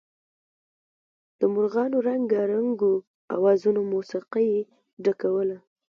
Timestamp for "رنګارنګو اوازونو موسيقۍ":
2.07-4.49